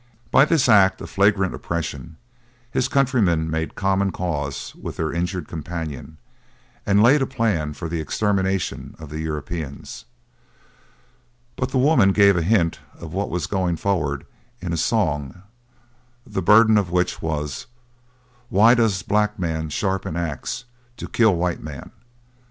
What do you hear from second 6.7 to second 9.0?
and laid a plan for the extermination